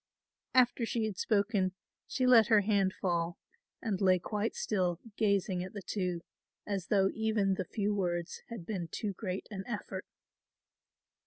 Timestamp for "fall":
2.91-3.37